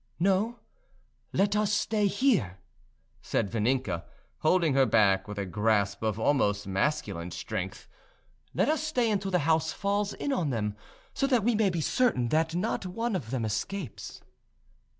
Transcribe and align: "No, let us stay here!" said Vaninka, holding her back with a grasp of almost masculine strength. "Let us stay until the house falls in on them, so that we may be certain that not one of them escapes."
"No, 0.19 0.57
let 1.31 1.55
us 1.55 1.71
stay 1.71 2.07
here!" 2.07 2.57
said 3.21 3.51
Vaninka, 3.51 4.03
holding 4.39 4.73
her 4.73 4.87
back 4.87 5.27
with 5.27 5.37
a 5.37 5.45
grasp 5.45 6.01
of 6.01 6.19
almost 6.19 6.65
masculine 6.65 7.29
strength. 7.29 7.87
"Let 8.51 8.67
us 8.67 8.81
stay 8.81 9.11
until 9.11 9.29
the 9.29 9.37
house 9.45 9.71
falls 9.71 10.13
in 10.13 10.33
on 10.33 10.49
them, 10.49 10.75
so 11.13 11.27
that 11.27 11.43
we 11.43 11.53
may 11.53 11.69
be 11.69 11.81
certain 11.81 12.29
that 12.29 12.55
not 12.55 12.83
one 12.87 13.15
of 13.15 13.29
them 13.29 13.45
escapes." 13.45 14.21